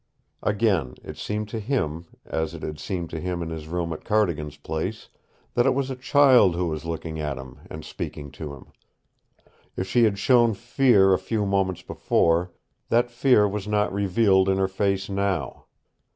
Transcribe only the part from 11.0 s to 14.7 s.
a few moments before, that fear was not revealed in her